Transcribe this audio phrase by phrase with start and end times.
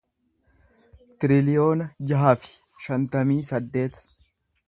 [1.23, 2.55] tiriliyoona jaha fi
[2.87, 4.03] shantamii saddeet